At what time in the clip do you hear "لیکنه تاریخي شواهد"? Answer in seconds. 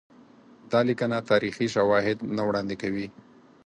0.87-2.17